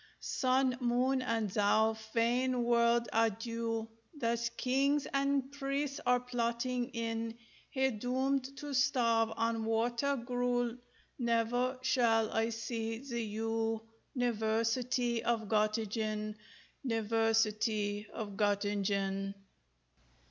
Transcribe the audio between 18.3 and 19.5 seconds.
Gottingen.